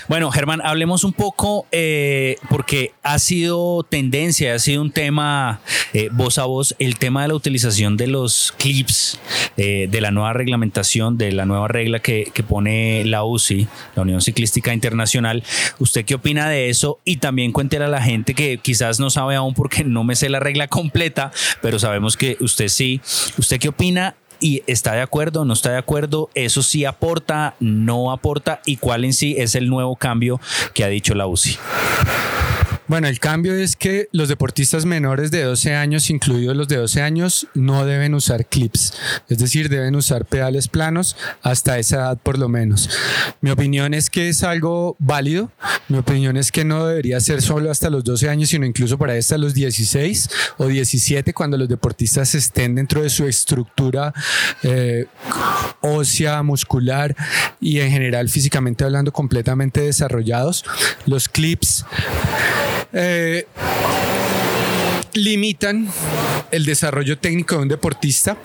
[0.07, 5.61] Bueno, Germán, hablemos un poco eh, porque ha sido tendencia, ha sido un tema
[5.92, 9.18] eh, voz a voz, el tema de la utilización de los clips,
[9.57, 14.02] eh, de la nueva reglamentación, de la nueva regla que, que, pone la UCI, la
[14.02, 15.42] Unión Ciclística Internacional.
[15.81, 17.00] ¿Usted qué opina de eso?
[17.04, 20.28] Y también cuéntele a la gente que quizás no sabe aún porque no me sé
[20.28, 23.00] la regla completa, pero sabemos que usted sí.
[23.37, 28.11] ¿Usted qué opina y está de acuerdo, no está de acuerdo, eso sí aporta, no
[28.11, 30.40] aporta y cuál en sí es el nuevo cambio
[30.74, 31.59] que ha dicho la UCI.
[32.88, 37.03] Bueno, el cambio es que los deportistas menores de 12 años, incluidos los de 12
[37.03, 38.94] años, no deben usar clips,
[39.29, 42.88] es decir, deben usar pedales planos hasta esa edad por lo menos.
[43.42, 45.53] Mi opinión es que es algo válido,
[45.88, 49.12] mi opinión es que no debería ser solo hasta los 12 años, sino incluso para
[49.12, 54.14] hasta los 16 o 17, cuando los deportistas estén dentro de su estructura
[54.62, 55.07] eh,
[55.83, 57.14] ósea, muscular
[57.61, 60.64] y en general físicamente hablando completamente desarrollados.
[61.05, 61.85] Los clips
[62.92, 63.46] eh,
[65.14, 65.88] limitan
[66.51, 68.37] el desarrollo técnico de un deportista,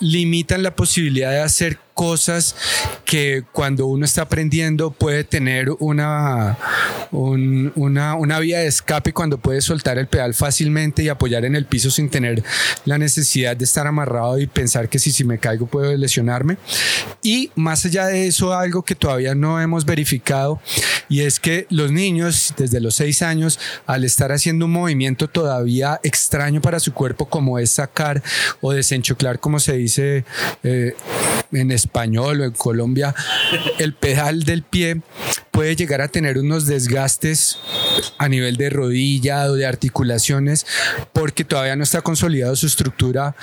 [0.00, 2.56] limitan la posibilidad de hacer cosas
[3.04, 6.58] que cuando uno está aprendiendo puede tener una,
[7.12, 11.66] una, una, vía de escape cuando puede soltar el pedal fácilmente y apoyar en el
[11.66, 12.42] piso sin tener
[12.84, 16.56] la necesidad de estar amarrado y pensar que si, si me caigo puedo lesionarme.
[17.22, 20.60] Y más allá de eso, algo que todavía no hemos verificado
[21.08, 26.00] y es que los niños desde los seis años, al estar haciendo un movimiento todavía
[26.02, 28.22] extraño para su cuerpo como es sacar
[28.60, 30.24] o desenchoclar, como se dice
[30.62, 30.94] eh,
[31.52, 33.14] en español o en Colombia,
[33.78, 35.00] el pedal del pie
[35.50, 37.58] puede llegar a tener unos desgastes
[38.18, 40.66] a nivel de rodilla o de articulaciones
[41.12, 43.36] porque todavía no está consolidado su estructura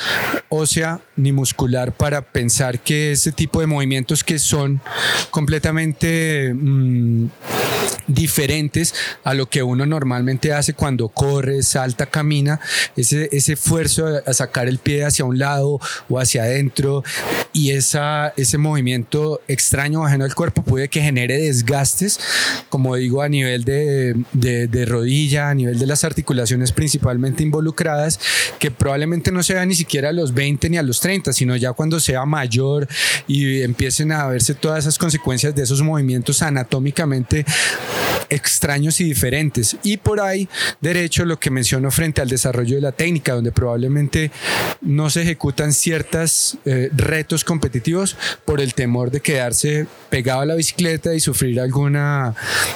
[0.49, 4.81] ósea ni muscular para pensar que ese tipo de movimientos que son
[5.29, 7.27] completamente mm,
[8.13, 8.93] diferentes
[9.23, 12.59] a lo que uno normalmente hace cuando corre, salta, camina,
[12.95, 17.03] ese, ese esfuerzo a sacar el pie hacia un lado o hacia adentro
[17.53, 22.19] y esa, ese movimiento extraño ajeno al cuerpo puede que genere desgastes,
[22.69, 28.19] como digo, a nivel de, de, rodilla, a nivel de las articulaciones principalmente involucradas,
[28.59, 31.73] que probablemente no sea ni siquiera a los 20 ni a los 30, sino ya
[31.73, 32.87] cuando sea mayor
[33.27, 37.45] y empiecen a verse todas esas consecuencias de esos movimientos anatómicamente
[38.29, 39.75] extraños y diferentes.
[39.83, 40.47] Y por ahí,
[40.79, 44.31] derecho, lo que menciono frente al desarrollo de la técnica, donde probablemente
[44.79, 50.55] no se ejecutan ciertos eh, retos competitivos por el temor de quedarse pegado a la
[50.55, 52.33] bicicleta y sufrir alguna,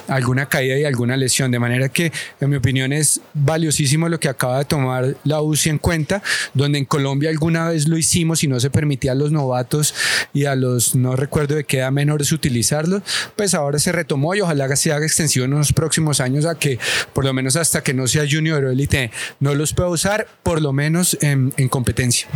[0.07, 1.51] alguna caída y alguna lesión.
[1.51, 2.11] De manera que,
[2.41, 6.21] en mi opinión, es valiosísimo lo que acaba de tomar la UCI en cuenta,
[6.53, 9.93] donde en Colombia alguna vez lo hicimos y no se permitía a los novatos
[10.33, 13.01] y a los, no recuerdo de qué edad menores utilizarlo,
[13.35, 16.79] pues ahora se retomó y ojalá se extensión en los próximos años a que
[17.13, 20.61] por lo menos hasta que no sea junior o élite no los pueda usar, por
[20.61, 22.27] lo menos en, en competencia.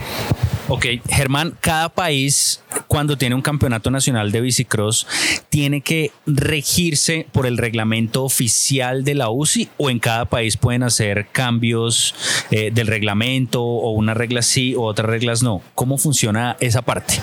[0.68, 5.08] Ok, Germán, cada país cuando tiene un campeonato nacional de bicicross
[5.50, 10.84] tiene que regirse por el reglamento oficial de la UCI o en cada país pueden
[10.84, 12.14] hacer cambios
[12.52, 15.62] eh, del reglamento o unas reglas sí o otras reglas no.
[15.74, 17.16] ¿Cómo funciona esa parte?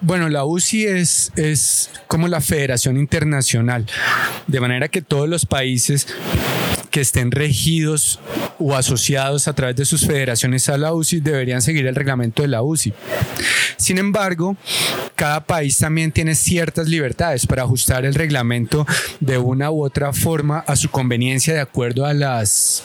[0.00, 3.86] Bueno, la UCI es, es como la Federación Internacional,
[4.46, 6.06] de manera que todos los países
[6.90, 8.20] que estén regidos
[8.58, 12.48] o asociados a través de sus federaciones a la UCI deberían seguir el reglamento de
[12.48, 12.92] la UCI.
[13.76, 14.56] Sin embargo,
[15.14, 18.86] cada país también tiene ciertas libertades para ajustar el reglamento
[19.20, 22.84] de una u otra forma a su conveniencia de acuerdo a las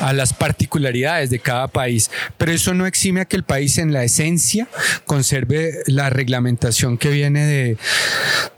[0.00, 2.10] a las particularidades de cada país.
[2.36, 4.68] Pero eso no exime a que el país en la esencia
[5.04, 7.76] conserve la reglamentación que viene de,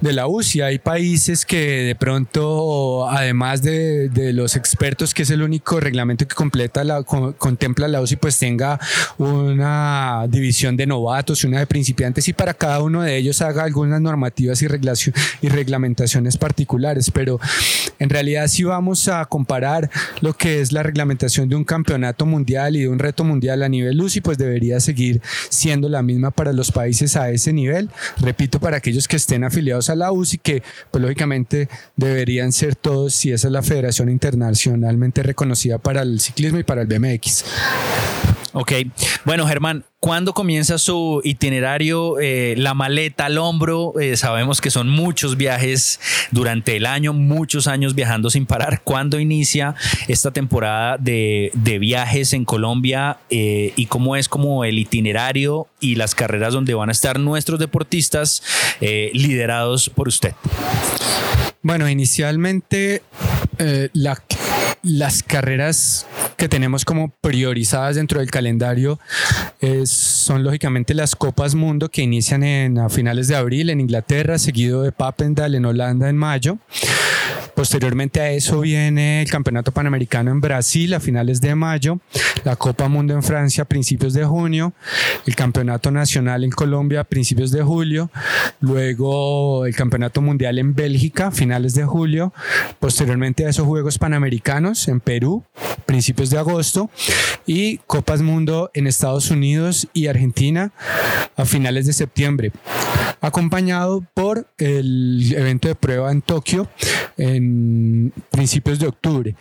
[0.01, 0.63] de la UCI.
[0.63, 6.27] Hay países que de pronto, además de, de los expertos, que es el único reglamento
[6.27, 8.81] que completa la, contempla la UCI, pues tenga
[9.19, 13.65] una división de novatos y una de principiantes y para cada uno de ellos haga
[13.65, 17.11] algunas normativas y, y reglamentaciones particulares.
[17.11, 17.39] Pero
[17.99, 22.77] en realidad si vamos a comparar lo que es la reglamentación de un campeonato mundial
[22.77, 26.53] y de un reto mundial a nivel UCI, pues debería seguir siendo la misma para
[26.53, 27.91] los países a ese nivel.
[28.19, 33.15] Repito, para aquellos que estén afiliados a la UCI, que pues lógicamente deberían ser todos
[33.15, 37.45] si esa es la federación internacionalmente reconocida para el ciclismo y para el BMX.
[38.53, 38.73] Ok,
[39.25, 42.19] bueno Germán, ¿cuándo comienza su itinerario?
[42.21, 47.67] Eh, la maleta al hombro, eh, sabemos que son muchos viajes durante el año, muchos
[47.67, 48.83] años viajando sin parar.
[48.83, 49.75] ¿Cuándo inicia
[50.09, 56.15] esta temporada de, viajes en Colombia eh, y cómo es como el itinerario y las
[56.15, 58.43] carreras donde van a estar nuestros deportistas
[58.81, 60.33] liderados por usted?
[61.63, 63.03] Bueno, inicialmente
[63.93, 64.17] la
[64.87, 66.07] las carreras
[66.37, 69.01] que tenemos como priorizadas dentro del calendario
[69.85, 74.83] son lógicamente las Copas Mundo que inician en, a finales de abril en Inglaterra, seguido
[74.83, 76.59] de Papendal en Holanda en mayo.
[77.57, 82.01] Posteriormente a eso viene el Campeonato Panamericano en Brasil a finales de mayo,
[82.45, 84.75] la Copa Mundo en Francia a principios de junio,
[85.27, 88.11] el Campeonato Nacional en Colombia a principios de julio,
[88.61, 92.35] luego el Campeonato Mundial en Bélgica a finales de julio,
[92.79, 95.43] posteriormente a esos Juegos Panamericanos en Perú,
[95.87, 96.91] principios de agosto,
[97.47, 100.73] y Copas Mundo en Estados Unidos y Argentina
[101.37, 102.53] a finales de septiembre.
[103.21, 106.69] Acompañado por el evento de prueba en Tokio
[107.17, 107.46] en
[108.31, 109.35] principios de octubre.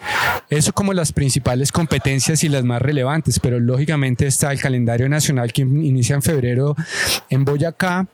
[0.50, 5.54] Eso como las principales competencias y las más relevantes, pero lógicamente está el calendario nacional
[5.54, 6.76] que inicia en febrero
[7.30, 8.08] en Boyacá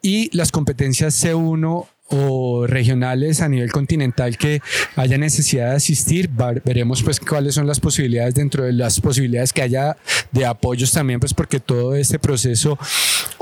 [0.00, 4.60] y las competencias C1 o regionales a nivel continental que
[4.96, 6.30] haya necesidad de asistir.
[6.64, 9.96] Veremos pues cuáles son las posibilidades dentro de las posibilidades que haya
[10.32, 12.78] de apoyos también, pues porque todo este proceso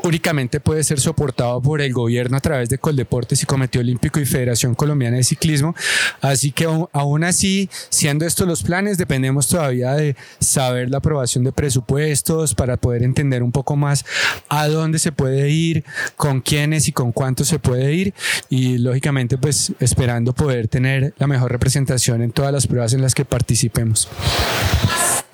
[0.02, 4.26] únicamente puede ser soportado por el gobierno a través de Coldeportes y Comité Olímpico y
[4.26, 5.74] Federación Colombiana de Ciclismo.
[6.20, 11.52] Así que aún así, siendo estos los planes, dependemos todavía de saber la aprobación de
[11.52, 14.04] presupuestos para poder entender un poco más
[14.48, 15.84] a dónde se puede ir,
[16.16, 18.14] con quiénes y con cuántos se puede ir
[18.48, 23.14] y lógicamente pues esperando poder tener la mejor representación en todas las pruebas en las
[23.14, 24.08] que participemos.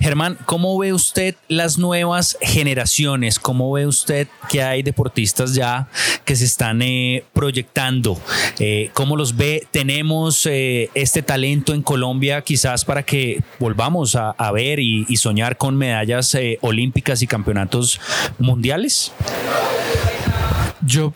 [0.07, 3.41] Germán, ¿cómo ve usted las nuevas generaciones?
[3.41, 5.89] ¿Cómo ve usted que hay deportistas ya
[6.25, 8.17] que se están eh, proyectando?
[8.61, 9.67] Eh, ¿Cómo los ve?
[9.73, 15.57] ¿Tenemos eh, este talento en Colombia quizás para que volvamos a, ver y, y, soñar
[15.57, 18.01] con medallas olímpicas y campeonatos
[18.39, 19.11] mundiales?
[20.83, 21.15] Yo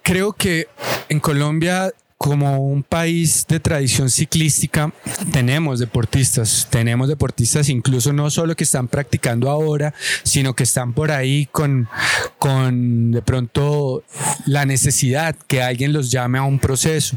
[0.00, 0.66] creo que
[1.10, 4.92] en Colombia como un país de tradición ciclística,
[5.32, 9.92] tenemos deportistas, tenemos deportistas incluso no solo que están practicando ahora,
[10.22, 11.88] sino que están por ahí con,
[12.38, 14.04] con de pronto
[14.46, 17.16] la necesidad que alguien los llame a un proceso.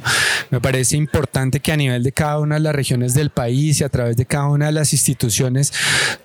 [0.49, 3.83] Me parece importante que a nivel de cada una de las regiones del país y
[3.83, 5.73] a través de cada una de las instituciones,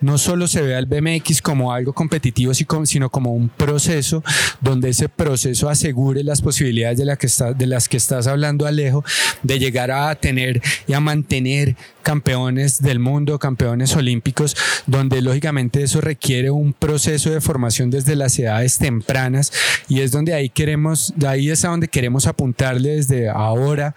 [0.00, 4.22] no solo se vea el BMX como algo competitivo, sino como un proceso
[4.60, 8.61] donde ese proceso asegure las posibilidades de, la que está, de las que estás hablando
[8.66, 9.04] Alejo,
[9.42, 16.00] de llegar a tener y a mantener campeones del mundo, campeones olímpicos, donde lógicamente eso
[16.00, 19.53] requiere un proceso de formación desde las edades tempranas
[19.88, 23.94] y es donde ahí queremos, de ahí es a donde queremos apuntarle desde ahora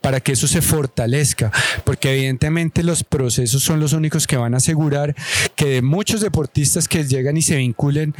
[0.00, 1.52] para que eso se fortalezca,
[1.84, 5.14] porque evidentemente los procesos son los únicos que van a asegurar
[5.54, 8.14] que de muchos deportistas que llegan y se vinculen,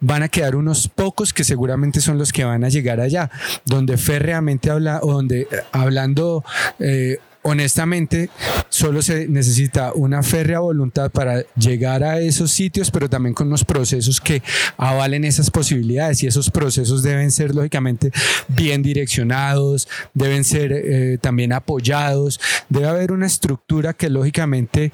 [0.00, 3.30] van a quedar unos pocos que seguramente son los que van a llegar allá,
[3.64, 6.44] donde férreamente habla, donde hablando
[6.78, 8.30] eh, honestamente,
[8.68, 13.64] solo se necesita una férrea voluntad para llegar a esos sitios, pero también con unos
[13.64, 14.42] procesos que
[14.76, 16.22] avalen esas posibilidades.
[16.22, 18.10] Y esos procesos deben ser lógicamente
[18.48, 24.92] bien direccionados, deben ser eh, también apoyados, debe haber una estructura que lógicamente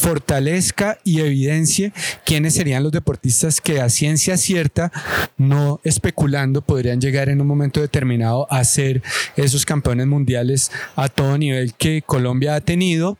[0.00, 1.92] fortalezca y evidencie
[2.24, 4.90] quiénes serían los deportistas que a ciencia cierta,
[5.36, 9.02] no especulando, podrían llegar en un momento determinado a ser
[9.36, 13.18] esos campeones mundiales a todo nivel que Colombia ha tenido,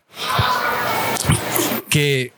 [1.89, 2.31] que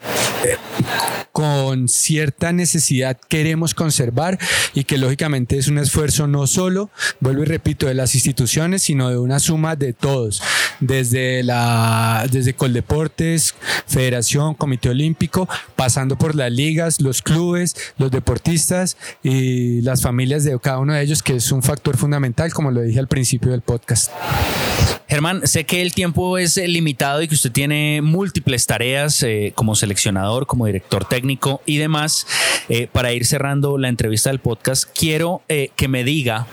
[1.34, 4.38] con cierta necesidad queremos conservar
[4.76, 9.10] y que lógicamente es un esfuerzo no solo, vuelvo y repito, de las instituciones, sino
[9.10, 10.43] de una suma de todos,
[10.80, 13.56] desde la desde Coldeportes,
[13.88, 20.58] Federación, Comité Olímpico, pasando por las ligas, los clubes, los deportistas y las familias de
[20.60, 23.62] cada uno de ellos, que es un factor fundamental, como lo dije al principio del
[23.62, 24.12] podcast.
[25.14, 29.76] Germán, sé que el tiempo es limitado y que usted tiene múltiples tareas eh, como
[29.76, 32.26] seleccionador, como director técnico y demás.
[32.68, 36.47] Eh, para ir cerrando la entrevista del podcast, quiero eh, que me diga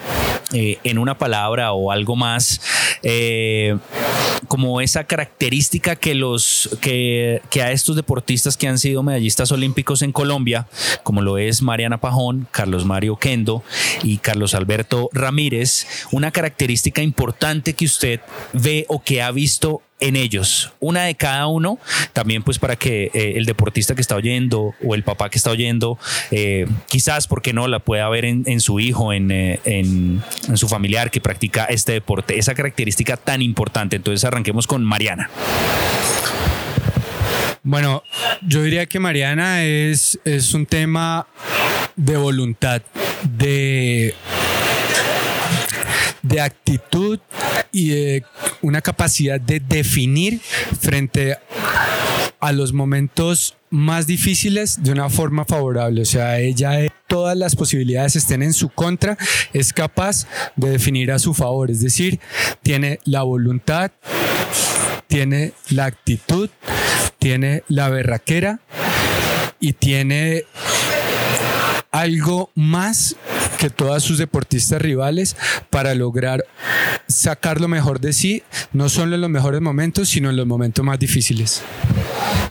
[0.53, 2.61] en una palabra o algo más
[4.49, 10.11] como esa característica que los que, a estos deportistas que han sido medallistas olímpicos en
[10.11, 10.67] Colombia,
[11.03, 13.63] como lo es Mariana Pajón, Carlos Mario Kendo
[14.03, 18.21] y Carlos Alberto Ramírez, una característica importante que usted
[18.53, 21.79] ve o que ha visto en ellos, una de cada uno,
[22.13, 25.51] también pues para que eh, el deportista que está oyendo o el papá que está
[25.51, 25.99] oyendo,
[26.31, 31.11] eh, quizás, porque no, la pueda ver en, su hijo, eh, en, en, su familiar
[31.11, 33.97] que practica este deporte, esa característica tan importante.
[33.97, 35.29] Entonces arranquemos con Mariana.
[37.63, 38.03] Bueno,
[38.41, 41.27] yo diría que Mariana es, es un tema
[41.95, 42.81] de voluntad,
[43.23, 44.15] de
[46.31, 47.19] de actitud
[47.73, 48.25] y de
[48.63, 50.41] una capacidad de definir
[50.81, 51.37] frente
[52.41, 56.03] a los momentos más difíciles de una forma favorable.
[56.03, 59.19] O sea, ella, eh, todas las posibilidades estén en su contra,
[59.53, 60.27] es capaz
[60.57, 61.71] de definir a su favor.
[61.71, 62.19] Es decir,
[62.63, 63.93] tiene la voluntad,
[65.07, 66.49] tiene la actitud,
[67.19, 68.61] tiene la berraquera
[69.61, 70.45] y tiene
[71.93, 73.17] algo más
[73.61, 75.37] que todas sus deportistas rivales
[75.69, 76.47] para lograr
[77.07, 78.43] sacar lo mejor de sí,
[78.73, 81.61] no solo en los mejores momentos, sino en los momentos más difíciles.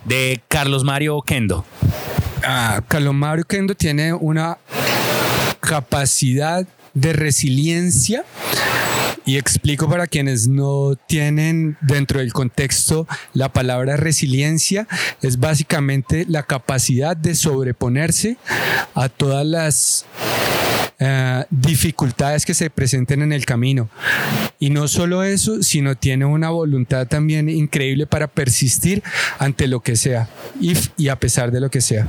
[0.04, 1.64] De Carlos Mario Kendo.
[2.44, 4.58] Ah, Carlos Mario Kendo tiene una
[5.58, 8.24] capacidad de resiliencia
[9.24, 14.86] y explico para quienes no tienen dentro del contexto la palabra resiliencia,
[15.22, 18.36] es básicamente la capacidad de sobreponerse
[18.94, 20.06] a todas las
[20.98, 23.88] eh, dificultades que se presenten en el camino.
[24.58, 29.02] Y no solo eso, sino tiene una voluntad también increíble para persistir
[29.38, 30.28] ante lo que sea
[30.60, 32.08] y, y a pesar de lo que sea.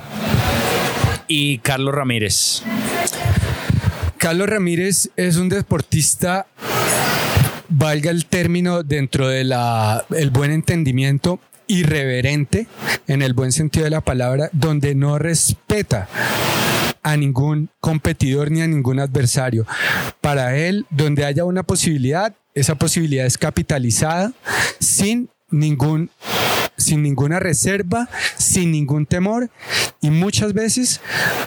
[1.28, 2.64] Y Carlos Ramírez.
[4.18, 6.46] Carlos Ramírez es un deportista
[7.72, 9.54] valga el término dentro del
[10.16, 12.68] el buen entendimiento irreverente
[13.08, 16.08] en el buen sentido de la palabra, donde no respeta
[17.02, 19.66] a ningún competidor ni a ningún adversario.
[20.20, 24.34] Para él, donde haya una posibilidad, esa posibilidad es capitalizada
[24.80, 26.12] sin ningún
[26.78, 29.52] sin ninguna reserva, sin ningún temor
[30.02, 31.00] y muchas veces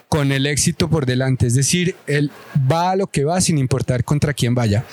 [0.09, 1.49] con el éxito por delante.
[1.49, 2.31] Es decir, él
[2.70, 4.85] va a lo que va sin importar contra quién vaya.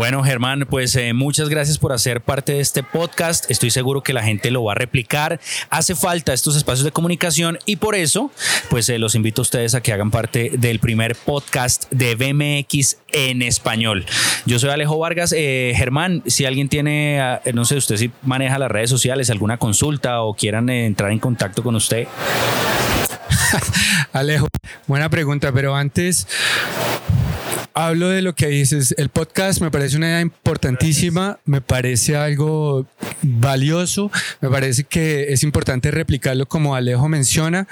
[0.00, 3.50] Bueno, Germán, pues eh, muchas gracias por hacer parte de este podcast.
[3.50, 5.40] Estoy seguro que la gente lo va a replicar.
[5.68, 8.30] Hace falta estos espacios de comunicación y por eso,
[8.70, 12.96] pues eh, los invito a ustedes a que hagan parte del primer podcast de BMX
[13.12, 14.06] en español.
[14.46, 15.34] Yo soy Alejo Vargas.
[15.36, 19.58] Eh, Germán, si alguien tiene, ah, no sé, usted si maneja las redes sociales, alguna
[19.58, 22.08] consulta o quieran entrar en contacto con usted.
[24.12, 24.46] Alejo,
[24.86, 26.26] buena pregunta, pero antes
[27.74, 28.94] hablo de lo que dices.
[28.98, 32.86] El podcast me parece una idea importantísima, me parece algo
[33.22, 34.10] valioso,
[34.40, 37.66] me parece que es importante replicarlo como Alejo menciona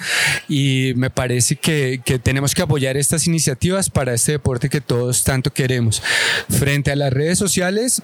[0.48, 5.24] y me parece que, que tenemos que apoyar estas iniciativas para este deporte que todos
[5.24, 6.02] tanto queremos.
[6.48, 8.02] Frente a las redes sociales,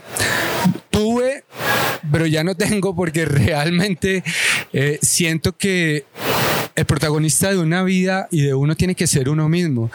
[0.90, 1.44] tuve,
[2.10, 4.22] pero ya no tengo porque realmente
[4.72, 6.04] eh, siento que
[6.76, 9.90] el protagonista de una vida y de uno tiene que ser uno mismo.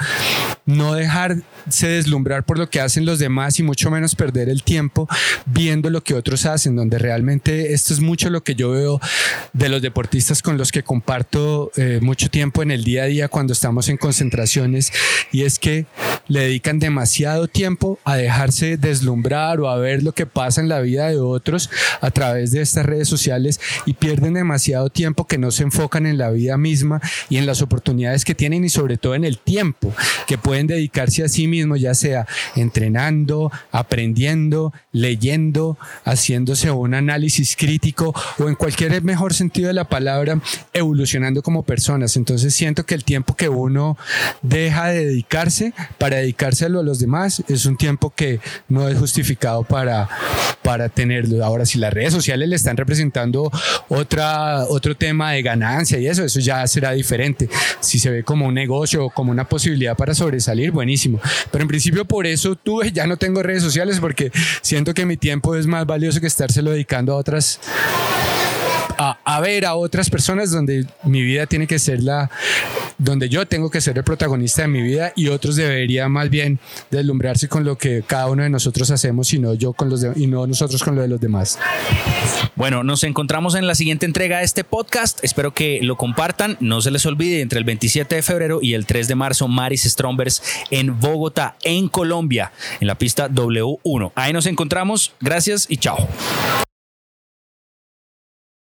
[0.69, 5.09] No dejarse deslumbrar por lo que hacen los demás y mucho menos perder el tiempo
[5.47, 9.01] viendo lo que otros hacen, donde realmente esto es mucho lo que yo veo
[9.51, 13.27] de los deportistas con los que comparto eh, mucho tiempo en el día a día
[13.29, 14.93] cuando estamos en concentraciones
[15.31, 15.87] y es que
[16.27, 20.81] le dedican demasiado tiempo a dejarse deslumbrar o a ver lo que pasa en la
[20.81, 25.49] vida de otros a través de estas redes sociales y pierden demasiado tiempo que no
[25.49, 29.15] se enfocan en la vida misma y en las oportunidades que tienen y sobre todo
[29.15, 29.93] en el tiempo
[30.27, 38.13] que pueden dedicarse a sí mismos, ya sea entrenando, aprendiendo, leyendo, haciéndose un análisis crítico
[38.37, 40.39] o en cualquier mejor sentido de la palabra,
[40.73, 42.15] evolucionando como personas.
[42.15, 43.97] Entonces siento que el tiempo que uno
[44.41, 49.63] deja de dedicarse para dedicárselo a los demás es un tiempo que no es justificado
[49.63, 50.09] para,
[50.61, 51.43] para tenerlo.
[51.43, 53.51] Ahora, si las redes sociales le están representando
[53.87, 57.49] otra, otro tema de ganancia y eso, eso ya será diferente.
[57.79, 61.19] Si se ve como un negocio o como una posibilidad para sobresalir, buenísimo.
[61.51, 64.31] Pero en principio por eso tuve, ya no tengo redes sociales porque
[64.61, 67.59] siento que mi tiempo es más valioso que estárselo dedicando a otras
[68.99, 72.29] a, ver a otras personas donde mi vida tiene que ser la,
[72.97, 76.59] donde yo tengo que ser el protagonista de mi vida y otros deberían más bien
[76.91, 80.27] deslumbrarse con lo que cada uno de nosotros hacemos y no yo con los y
[80.27, 81.57] no nosotros con lo de los demás.
[82.55, 85.23] Bueno, nos encontramos en la siguiente entrega de este podcast.
[85.23, 86.57] Espero que lo compartan.
[86.59, 89.83] No se les olvide entre el 27 de febrero y el 3 de marzo Maris
[89.83, 94.11] Strombers en Bogotá, en Colombia, en la pista W1.
[94.15, 95.13] Ahí nos encontramos.
[95.21, 96.07] Gracias y chao.